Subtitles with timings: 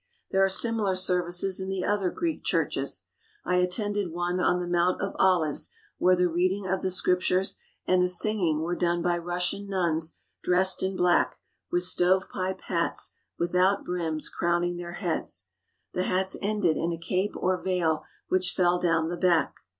[0.31, 3.05] There are simi lar services in the other Greek churches.
[3.45, 7.57] I attended one on the Mount of Olives where the reading of the Scrip tures
[7.85, 11.37] and the singing were done by Russian nuns dressed in black
[11.69, 15.49] with stove pipe hats without brims crowning their heads.
[15.93, 19.53] The hats ended in a cape or veil which fell down the back.